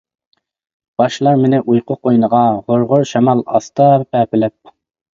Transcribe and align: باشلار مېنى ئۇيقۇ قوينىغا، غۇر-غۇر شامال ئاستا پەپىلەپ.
باشلار 1.01 1.35
مېنى 1.43 1.59
ئۇيقۇ 1.67 1.99
قوينىغا، 2.09 2.41
غۇر-غۇر 2.65 3.09
شامال 3.13 3.47
ئاستا 3.49 3.95
پەپىلەپ. 4.11 4.79